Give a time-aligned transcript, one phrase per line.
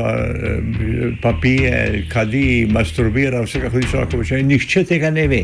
[0.00, 0.16] Pa,
[1.22, 4.42] pa pije, kadi, masturbira, vse kako hoče lahko počne.
[4.42, 5.42] Nihče tega ne ve.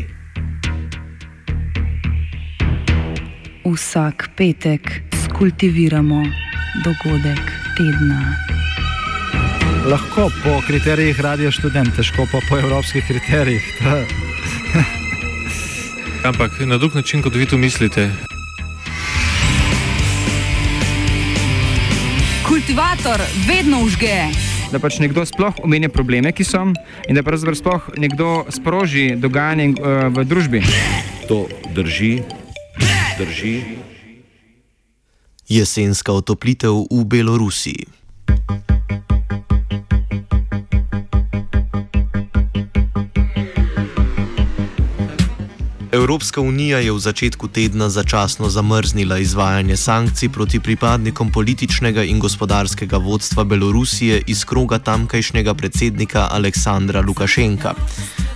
[3.65, 4.89] Vsak petek
[5.25, 6.23] skultiviramo
[6.85, 8.21] dogodek tedna.
[9.85, 13.63] Lahko po kriterijih radio študent, težko pa po evropskih kriterijih.
[16.29, 18.09] Ampak na drug način, kot vi to mislite.
[22.47, 24.46] Kultivator vedno užge.
[24.67, 26.59] Da pač nekdo sploh omenja probleme, ki so,
[27.07, 30.59] in da pravzaprav sploh nekdo sproži dogajanje uh, v družbi.
[31.31, 32.19] To drži,
[33.15, 33.55] drži.
[35.47, 37.87] Jesenska otoplitev v Belorusiji.
[46.07, 52.97] Evropska unija je v začetku tedna začasno zamrznila izvajanje sankcij proti pripadnikom političnega in gospodarskega
[52.97, 57.73] vodstva Belorusije iz kroga tamkajšnjega predsednika Aleksandra Lukašenka.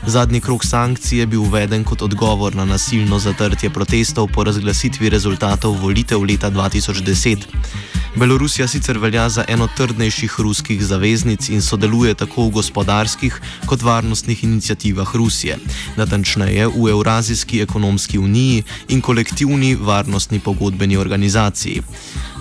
[0.06, 5.80] Zadnji krok sankcij je bil uveden kot odgovor na nasilno zatrtje protestov po razglasitvi rezultatov
[5.82, 8.01] volitev leta 2010.
[8.16, 14.44] Belorusija sicer velja za eno trdnejših ruskih zaveznic in sodeluje tako v gospodarskih kot varnostnih
[14.44, 15.58] inicijativah Rusije,
[15.96, 21.82] natančneje v Eurazijski ekonomski uniji in kolektivni varnostni pogodbeni organizaciji.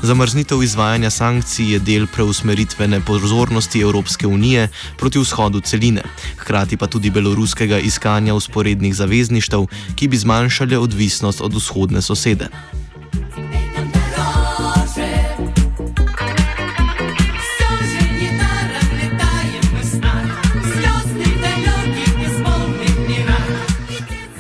[0.03, 4.69] Zamrznitev izvajanja sankcij je del preusmeritvene pozornosti Evropske unije
[4.99, 6.03] proti vzhodu celine,
[6.37, 12.49] hkrati pa tudi beloruskega iskanja usporednih zavezništev, ki bi zmanjšale odvisnost od vzhodne sosede.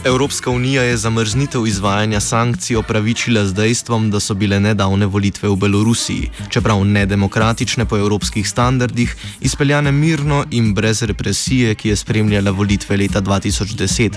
[0.04, 5.56] Evropska unija je zamrznitev izvajanja sankcij opravičila z dejstvom, da so bile nedavne volitve v
[5.56, 12.96] Belorusiji, čeprav nedemokratične po evropskih standardih, izpeljane mirno in brez represije, ki je spremljala volitve
[12.96, 14.16] leta 2010.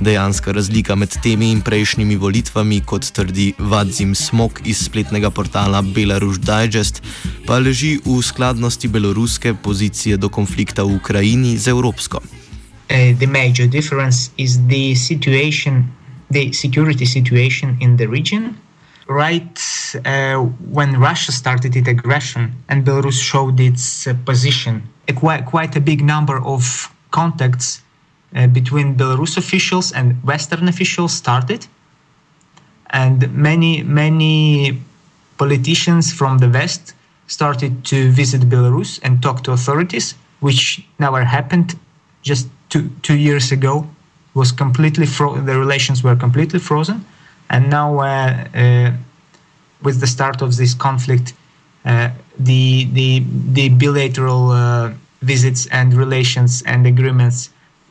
[0.00, 6.38] Dejanska razlika med temi in prejšnjimi volitvami, kot trdi Vadzim Smok iz spletnega portala Belarus
[6.38, 7.02] Digest,
[7.46, 12.41] pa leži v skladnosti beloruske pozicije do konflikta v Ukrajini z evropsko.
[12.92, 15.90] Uh, the major difference is the situation,
[16.30, 18.58] the security situation in the region.
[19.08, 19.58] Right
[20.04, 20.40] uh,
[20.78, 25.80] when Russia started its aggression and Belarus showed its uh, position, a quite, quite a
[25.80, 27.80] big number of contacts
[28.36, 31.66] uh, between Belarus officials and Western officials started.
[32.90, 34.78] And many, many
[35.38, 36.92] politicians from the West
[37.26, 41.78] started to visit Belarus and talk to authorities, which never happened
[42.20, 43.86] just two two years ago
[44.34, 47.04] was completely fro- the relations were completely frozen,
[47.50, 48.90] and now uh, uh,
[49.82, 51.34] with the start of this conflict,
[51.84, 53.22] uh, the the
[53.58, 54.44] the bilateral
[55.20, 57.50] visits and relations and agreements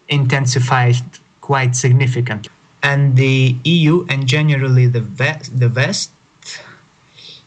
[0.09, 1.01] intensified
[1.41, 6.09] quite significantly, and the EU and generally the West, the West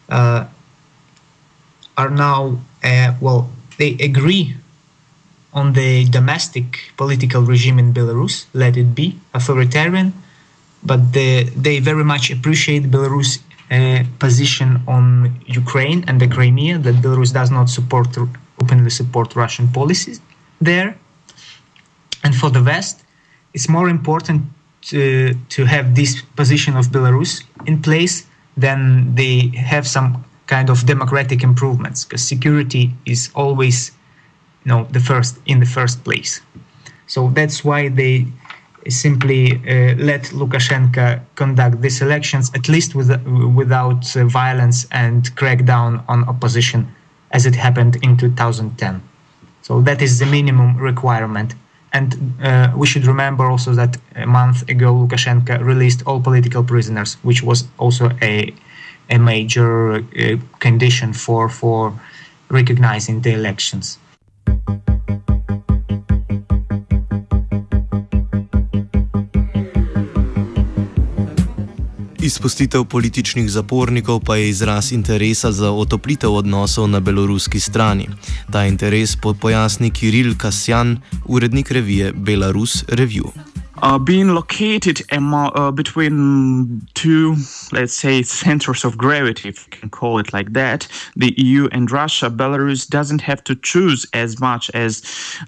[0.09, 0.47] uh,
[1.97, 4.55] are now uh, well they agree
[5.55, 10.13] on the domestic political regime in Belarus, let it be authoritarian,
[10.83, 13.39] but the, they very much appreciate Belarus'
[13.71, 18.09] uh, position on Ukraine and the Crimea, that Belarus does not support
[18.61, 20.21] openly support Russian policies
[20.61, 20.97] there.
[22.25, 23.05] And for the West,
[23.55, 24.43] it's more important
[24.83, 28.27] to, to have this position of Belarus in place
[28.57, 33.93] than they have some kind of democratic improvements, because security is always
[34.65, 36.41] no the first in the first place.
[37.07, 38.27] So that's why they
[38.89, 43.11] simply uh, let Lukashenko conduct these elections at least with,
[43.55, 46.87] without uh, violence and crackdown on opposition
[47.31, 49.03] as it happened in 2010
[49.65, 51.55] so that is the minimum requirement.
[51.95, 57.15] And uh, we should remember also that a month ago Lukashenko released all political prisoners
[57.23, 58.53] which was also a
[59.11, 61.93] a major uh, condition for for
[62.51, 63.99] recognizing the elections
[72.25, 78.09] Izpustitev političnih zapornikov pa je izraz interesa za otoplitev odnosov na beloruski strani.
[78.53, 83.54] Ta interes pojasni Kiril Kasjan, urednik revije Belarus Review.
[83.83, 87.37] Uh, being located among, uh, between two,
[87.73, 90.87] let's say, centers of gravity, if you can call it like that,
[91.17, 95.03] the EU and Russia, Belarus doesn't have to choose as much as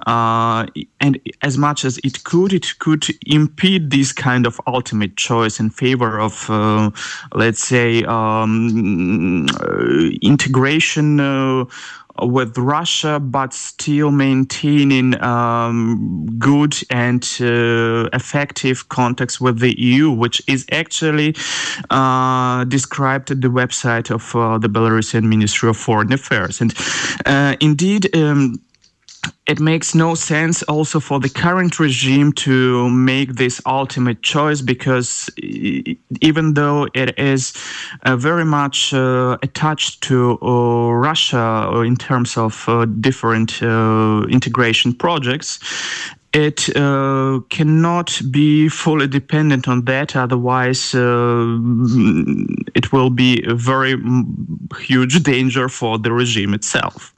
[0.06, 0.67] uh,
[1.00, 2.52] and as much as it could.
[2.52, 6.90] It could impede this kind of ultimate choice in favor of, uh,
[7.34, 11.64] let's say, um, uh, integration uh,
[12.23, 20.43] with Russia, but still maintaining um, good and uh, effective contacts with the EU, which
[20.47, 21.35] is actually
[21.91, 26.61] uh, described at the website of uh, the Belarusian Ministry of Foreign Affairs.
[26.61, 26.75] And
[27.27, 28.61] uh, indeed, um,
[29.47, 35.31] it makes no sense also for the current regime to make this ultimate choice because
[36.21, 37.55] even though it is
[38.03, 44.93] uh, very much uh, attached to uh, Russia in terms of uh, different uh, integration
[44.93, 45.61] projects,
[46.33, 50.17] it uh, cannot be fully dependent on that.
[50.17, 53.95] Otherwise, it will be a very
[54.81, 57.15] huge danger for the regime itself.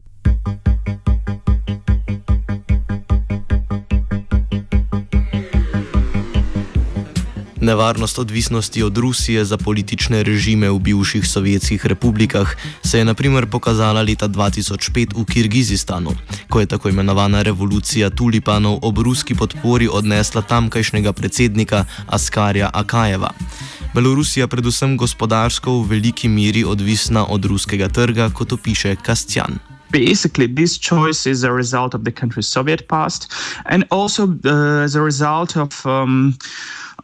[7.69, 14.03] Nevarnost odvisnosti od Rusije za politične režime v bivših sovjetskih republikah se je naprimer pokazala
[14.03, 16.17] leta 2005 v Kirgizistanu,
[16.49, 23.31] ko je tako imenovana revolucija tulipanov ob ruski podpori odnesla tamkajšnjega predsednika Askarja Akajeva.
[23.95, 29.59] Belorusija predvsem gospodarsko v veliki meri odvisna od ruskega trga, kot opiše Kastjan.
[29.91, 33.33] basically this choice is a result of the country's soviet past
[33.65, 36.37] and also uh, as a result of um,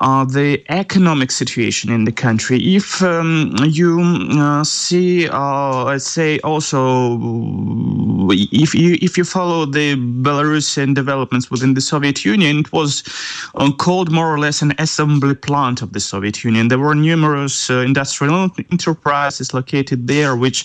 [0.00, 2.58] uh, the economic situation in the country.
[2.74, 4.00] If um, you
[4.32, 7.18] uh, see, uh, let's say, also
[8.30, 13.02] if you if you follow the Belarusian developments within the Soviet Union, it was
[13.54, 16.68] uh, called more or less an assembly plant of the Soviet Union.
[16.68, 20.64] There were numerous uh, industrial enterprises located there, which,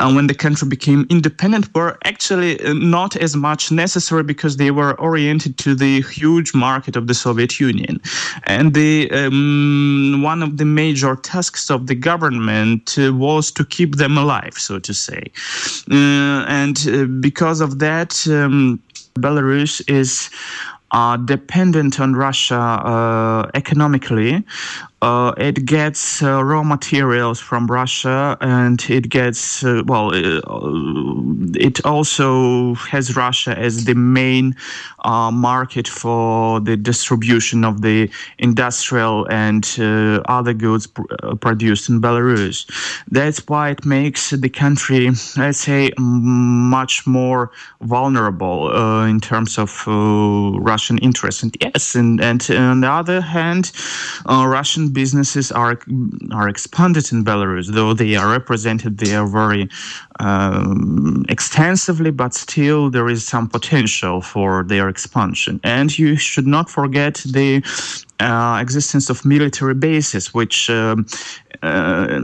[0.00, 4.98] uh, when the country became independent, were actually not as much necessary because they were
[5.00, 8.00] oriented to the huge market of the Soviet Union
[8.44, 13.64] and and the um, one of the major tasks of the government uh, was to
[13.64, 15.22] keep them alive, so to say.
[15.90, 18.80] Uh, and uh, because of that, um,
[19.14, 20.30] Belarus is
[20.90, 24.44] uh, dependent on Russia uh, economically.
[25.02, 30.14] Uh, it gets uh, raw materials from Russia, and it gets uh, well.
[30.14, 30.40] Uh,
[31.54, 34.56] it also has Russia as the main
[35.04, 39.76] market for the distribution of the industrial and
[40.28, 41.04] other goods pr-
[41.40, 42.66] produced in Belarus.
[43.08, 47.52] That's why it makes the country, let's say, much more
[47.82, 48.72] vulnerable
[49.04, 51.42] in terms of Russian interests.
[51.44, 53.70] And yes, and, and on the other hand,
[54.26, 55.78] Russian businesses are
[56.32, 59.68] are expanded in Belarus, though they are represented there very
[60.20, 65.60] um, extensively, but still there is some potential for their expansion.
[65.62, 67.62] And you should not forget the
[68.20, 71.06] uh, existence of military bases, which um,
[71.62, 72.22] uh,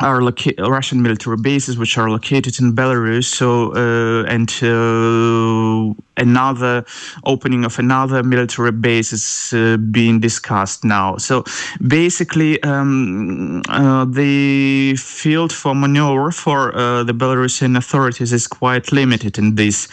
[0.00, 3.24] are loca- Russian military bases which are located in Belarus.
[3.24, 6.84] So uh, and uh, another
[7.24, 11.16] opening of another military base is uh, being discussed now.
[11.16, 11.44] So
[11.86, 19.38] basically, um, uh, the field for maneuver for uh, the Belarusian authorities is quite limited
[19.38, 19.88] in this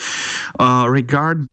[0.59, 1.47] uh, regard.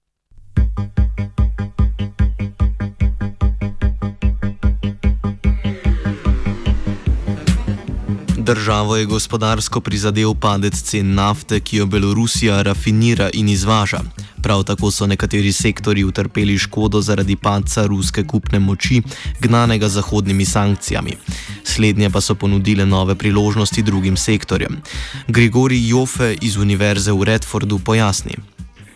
[8.51, 14.01] Državo je gospodarsko prizadel padec cen nafte, ki jo Belorusija rafinira in izvaža.
[14.43, 19.03] Prav tako so nekateri sektori utrpeli škodo zaradi padca ruske kupne moči,
[19.41, 21.17] gnanega zahodnimi sankcijami.
[21.65, 24.83] Slednje pa so ponudile nove priložnosti drugim sektorjem.
[25.29, 28.35] Grigori Jofe iz Univerze v Redfordu pojasni.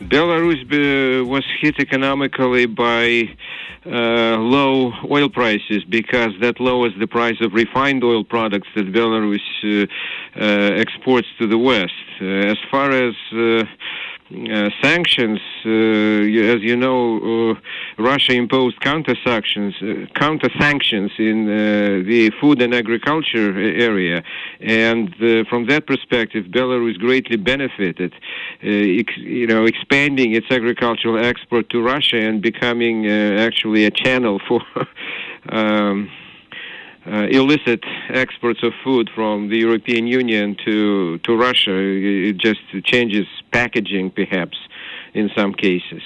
[0.01, 3.23] Belarus was hit economically by
[3.87, 9.39] uh, low oil prices because that lowers the price of refined oil products that Belarus
[9.63, 9.87] uh,
[10.37, 11.93] uh, exports to the West.
[12.21, 13.15] As far as
[14.33, 17.55] uh, sanctions, uh, as you know, uh,
[18.03, 19.75] Russia imposed counter sanctions,
[20.15, 21.47] counter sanctions in
[22.09, 24.23] the food and agriculture area,
[24.61, 25.15] and
[25.49, 28.15] from that perspective, Belarus greatly benefited.
[28.63, 34.63] Ex- you know, expanding its agricultural export to Russia and becoming actually a channel for.
[35.47, 36.11] Um,
[37.07, 41.75] uh, illicit exports of food from the European Union to to Russia.
[42.31, 44.59] It just changes packaging, perhaps,
[45.15, 46.03] in some cases.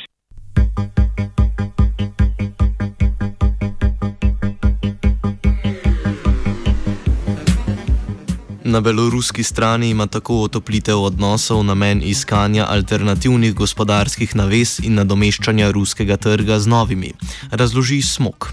[8.68, 16.16] Na beloruski strani ima tako otoplitev odnosov namen iskanja alternativnih gospodarskih naves in nadomeščanja ruskega
[16.16, 17.12] trga z novimi.
[17.50, 18.52] Razloži smog.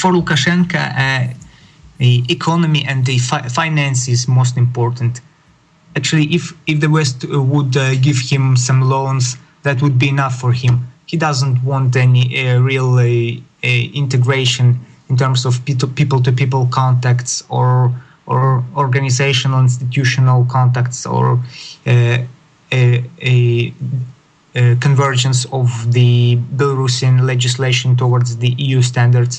[0.00, 1.41] For Lukashenko, uh,
[2.02, 5.20] the economy and the fi finance is most important.
[5.98, 7.18] Actually, if, if the West
[7.52, 10.74] would uh, give him some loans, that would be enough for him.
[11.06, 13.04] He doesn't want any uh, real uh,
[14.02, 14.66] integration
[15.10, 17.72] in terms of people to people contacts or
[18.26, 21.24] or organizational institutional contacts or
[21.86, 22.18] uh,
[22.72, 22.82] a,
[23.20, 23.72] a,
[24.86, 29.34] convergence of the Belarusian legislation towards the EU standards.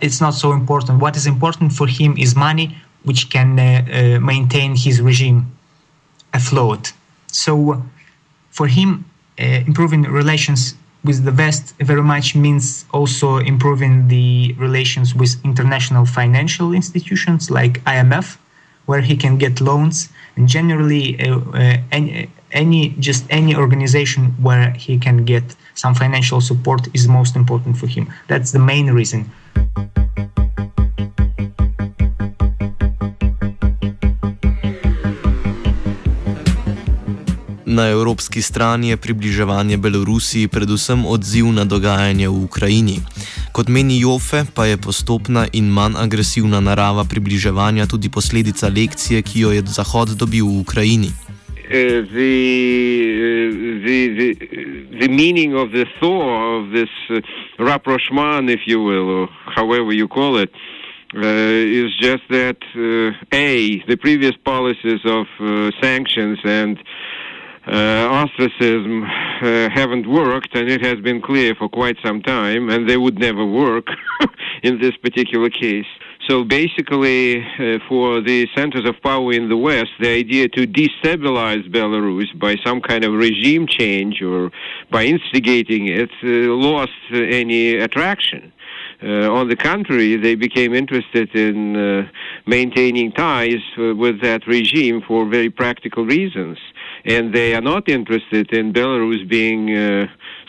[0.00, 1.00] It's not so important.
[1.00, 5.52] What is important for him is money, which can uh, uh, maintain his regime
[6.34, 6.92] afloat.
[7.28, 7.82] So,
[8.50, 9.04] for him,
[9.40, 16.04] uh, improving relations with the West very much means also improving the relations with international
[16.04, 18.36] financial institutions like IMF,
[18.86, 24.70] where he can get loans, and generally uh, uh, any, any just any organization where
[24.70, 28.12] he can get some financial support is most important for him.
[28.26, 29.30] That's the main reason.
[37.78, 42.96] Na evropski strani je približevanje Belorusiji predvsem odziv na dogajanje v Ukrajini.
[43.52, 49.40] Kot meni Jofe, pa je postopna in manj agresivna narava približevanja tudi posledica lekcije, ki
[49.40, 51.12] jo je Zahod dobil v Ukrajini.
[51.68, 57.20] Uh, the, uh, the, the, the meaning of the thaw of this uh,
[57.58, 60.50] rapprochement, if you will, or however you call it,
[61.14, 66.82] uh, is just that uh, A, the previous policies of uh, sanctions and
[67.66, 72.96] uh, ostracism haven't worked, and it has been clear for quite some time, and they
[72.96, 73.88] would never work
[74.62, 75.84] in this particular case.
[76.28, 81.66] So basically, uh, for the centers of power in the West, the idea to destabilize
[81.70, 84.50] Belarus by some kind of regime change or
[84.90, 88.52] by instigating it uh, lost any attraction.
[89.02, 92.08] Uh, on the contrary, they became interested in uh,
[92.46, 96.58] maintaining ties uh, with that regime for very practical reasons.
[97.04, 100.08] And they are not interested in Belarus being uh,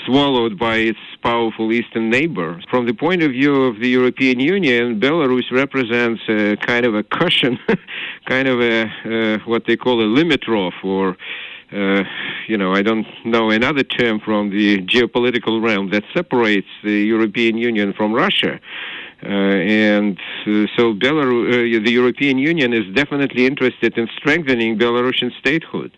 [0.09, 2.59] swallowed by its powerful eastern neighbor.
[2.71, 7.03] From the point of view of the European Union, Belarus represents a kind of a
[7.03, 7.59] cushion,
[8.25, 11.15] kind of a uh, what they call a limitrophe or
[11.71, 12.03] uh,
[12.47, 17.57] you know, I don't know another term from the geopolitical realm that separates the European
[17.57, 18.59] Union from Russia.
[19.21, 25.31] Uh, and uh, so Belarus, uh, the European Union is definitely interested in strengthening Belarusian
[25.37, 25.91] statehood.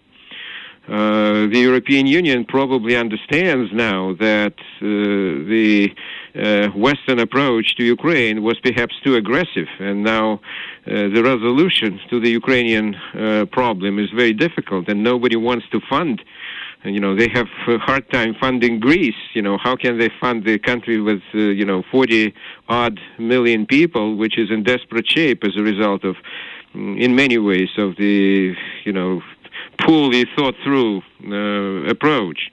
[0.88, 5.94] Uh, the European Union probably understands now that uh, the
[6.34, 10.42] uh, Western approach to Ukraine was perhaps too aggressive, and now
[10.88, 15.80] uh, the resolution to the Ukrainian uh, problem is very difficult, and nobody wants to
[15.88, 16.24] fund.
[16.84, 19.22] You know, they have a hard time funding Greece.
[19.36, 22.34] You know, how can they fund the country with, you know, 40
[22.70, 26.16] odd million people, which is in desperate shape as a result of,
[26.74, 29.22] mm, in many ways, of the, you know,
[29.86, 32.50] poorly thought through uh, approach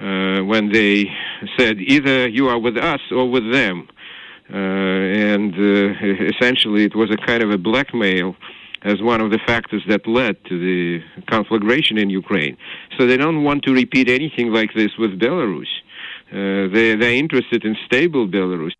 [0.00, 1.06] uh, when they
[1.58, 3.88] said either you are with us or with them.
[4.52, 5.54] Uh, and
[6.34, 8.34] essentially, it was a kind of a blackmail
[8.82, 12.56] as one of the factors that led to the conflagration in Ukraine.
[12.98, 15.68] So they don't want to repeat anything like this with Belarus.
[16.32, 18.72] Uh, they, they're interested in stable Belarus.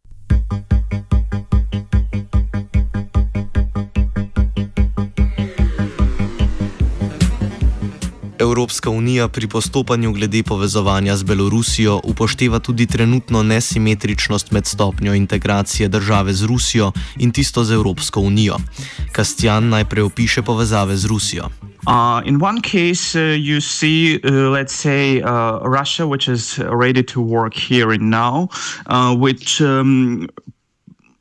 [8.70, 15.88] Evropska unija pri postopanju glede povezovanja z Belorusijo upošteva tudi trenutno nesimetričnost med stopnjo integracije
[15.88, 18.56] države z Rusijo in tisto z Evropsko unijo.
[19.12, 21.44] Kastjan najprej opiše povezave z Rusijo.
[21.44, 27.02] Uh, in one case, uh, you see, uh, let's say, uh, Russia, which is ready
[27.02, 28.48] to work here and now,
[28.86, 30.28] uh, which um,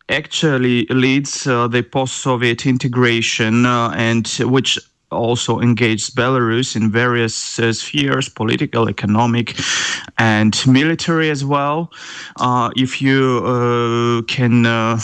[0.09, 4.79] actually leads uh, the post Soviet integration and which
[5.11, 9.57] also engaged Belarus in various uh, spheres political, economic,
[10.17, 11.91] and military as well.
[12.37, 14.99] Uh, if you uh, can, uh,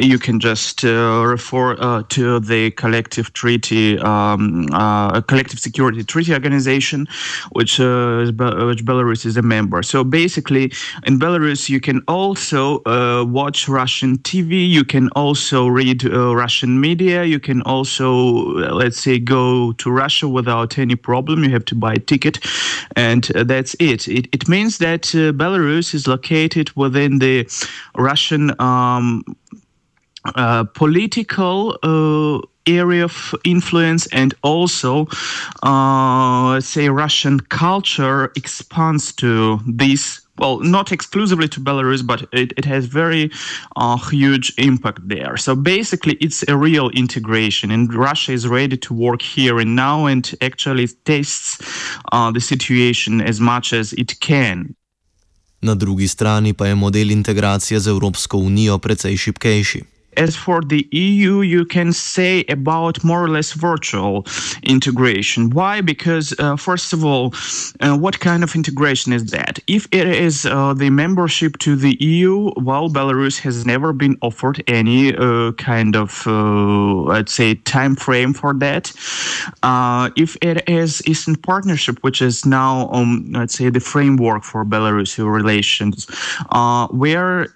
[0.00, 4.66] you can just uh, refer uh, to the collective treaty, um,
[5.26, 7.06] collective security treaty organization,
[7.52, 9.82] which, which Belarus is a member.
[9.82, 10.72] So basically,
[11.06, 12.82] in Belarus, you can also
[13.24, 18.12] watch Russian TV, you can also read Russian media, you can also,
[18.74, 21.44] let's say, go to Russia without any problem.
[21.44, 22.38] You have to buy a ticket,
[22.96, 24.08] and uh, that's it.
[24.08, 27.48] It, it means that uh, Belarus is located within the
[27.96, 29.24] Russian um,
[30.24, 31.78] uh, political
[32.66, 35.06] area of influence and also
[35.62, 42.64] uh, say russian culture expands to this well, not exclusively to Belarus, but it, it
[42.64, 43.30] has very
[43.76, 45.36] uh, huge impact there.
[45.36, 50.06] So basically, it's a real integration, and Russia is ready to work here and now
[50.06, 51.58] and actually tests
[52.12, 54.74] uh, the situation as much as it can.
[55.60, 59.93] Na drugi strani pa je model integracije z Evropsko unijo precej šipkejši.
[60.16, 64.26] As for the EU, you can say about more or less virtual
[64.62, 65.50] integration.
[65.50, 65.80] Why?
[65.80, 67.34] Because, uh, first of all,
[67.80, 69.58] uh, what kind of integration is that?
[69.66, 74.62] If it is uh, the membership to the EU, well, Belarus has never been offered
[74.66, 78.92] any uh, kind of, uh, let's say, time frame for that.
[79.62, 84.64] Uh, if it is Eastern Partnership, which is now, um, let's say, the framework for
[84.64, 86.06] Belarusian relations,
[86.90, 87.48] where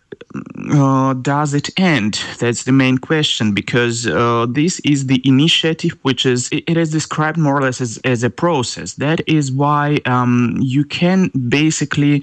[0.71, 2.21] uh, does it end?
[2.39, 7.39] That's the main question because uh, this is the initiative, which is it is described
[7.39, 8.95] more or less as, as a process.
[8.95, 12.23] That is why um, you can basically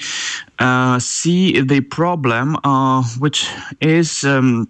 [0.59, 3.49] uh, see the problem, uh, which
[3.81, 4.23] is.
[4.23, 4.67] Um,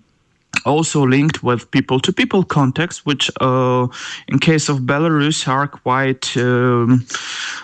[0.66, 3.88] also linked with people to people contacts, which uh,
[4.28, 7.06] in case of Belarus are quite, um,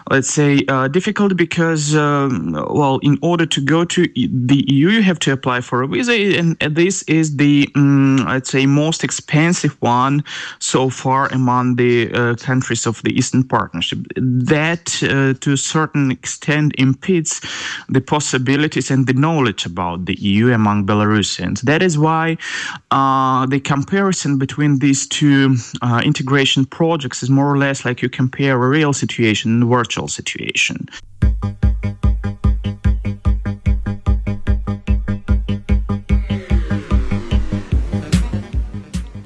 [0.10, 5.01] let's say, uh, difficult because, um, well, in order to go to the EU, you
[5.01, 9.75] have to apply for a visa, and this is the, um, let's say, most expensive
[9.81, 10.24] one
[10.60, 14.00] so far among the uh, countries of the Eastern Partnership.
[14.15, 17.41] That, uh, to a certain extent, impedes
[17.89, 21.62] the possibilities and the knowledge about the EU among Belarusians.
[21.62, 22.38] That is why
[22.91, 28.10] uh, the comparison between these two uh, integration projects is more or less like you
[28.10, 30.88] compare a real situation and a virtual situation.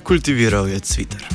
[0.04, 1.35] Kultiviral je cviter.